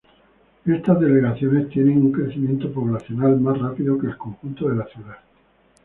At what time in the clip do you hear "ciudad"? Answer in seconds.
4.87-5.19